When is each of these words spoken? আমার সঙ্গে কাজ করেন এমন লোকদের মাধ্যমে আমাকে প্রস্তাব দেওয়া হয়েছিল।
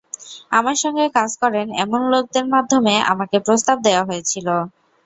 আমার 0.51 0.75
সঙ্গে 0.83 1.05
কাজ 1.17 1.31
করেন 1.41 1.67
এমন 1.83 2.01
লোকদের 2.13 2.45
মাধ্যমে 2.53 2.93
আমাকে 3.11 3.37
প্রস্তাব 3.45 3.77
দেওয়া 3.87 4.03
হয়েছিল। 4.09 4.47